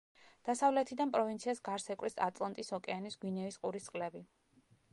[0.47, 4.23] დასავლეთიდან პროვინციას გარს ეკვრის ატლანტის ოკეანის გვინეის ყურის წყლები.